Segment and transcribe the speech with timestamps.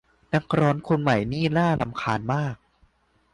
[0.33, 2.55] นักร้องคนใหม่นี่น่ารำคาญมาก